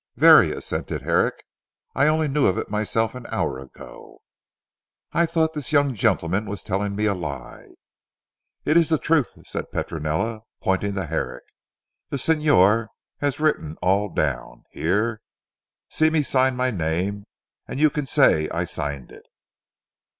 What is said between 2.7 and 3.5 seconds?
myself an